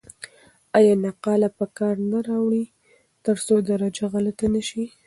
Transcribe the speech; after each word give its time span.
آیا 0.77 0.93
نقاله 1.05 1.49
په 1.57 1.65
کار 1.77 1.95
نه 2.11 2.19
راوړئ 2.27 2.63
ترڅو 3.25 3.55
درجه 3.69 4.05
غلطه 4.13 4.45
نه 4.53 4.61
سی؟ 4.69 4.83